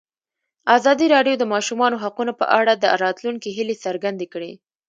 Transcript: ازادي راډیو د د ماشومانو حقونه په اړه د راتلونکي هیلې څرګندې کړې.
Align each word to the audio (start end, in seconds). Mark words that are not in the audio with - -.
ازادي 0.77 1.05
راډیو 1.15 1.35
د 1.37 1.39
د 1.41 1.49
ماشومانو 1.53 2.01
حقونه 2.03 2.31
په 2.39 2.45
اړه 2.59 2.73
د 2.75 2.85
راتلونکي 3.03 3.49
هیلې 3.57 3.75
څرګندې 3.85 4.25
کړې. 4.33 4.51